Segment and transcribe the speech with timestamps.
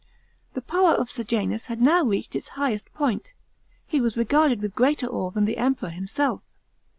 [0.55, 0.55] §19.
[0.55, 3.33] The power of Sejanus had now reached its highest point.
[3.85, 6.41] He was regarded with greater awe than the Emperor himself.